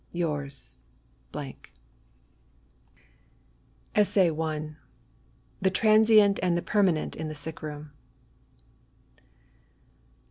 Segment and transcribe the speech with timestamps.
[0.13, 0.77] Yours,
[3.95, 4.75] ESSAYS.
[5.61, 7.91] THE TRANSIENT AND THE PERMANENT IN THE SICK ROOM.